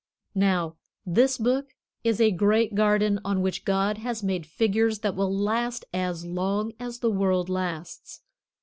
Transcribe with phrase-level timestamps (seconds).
[0.33, 5.31] Now, this book is a great garden on which God has made figures that will
[5.31, 8.21] last as long as the world lasts.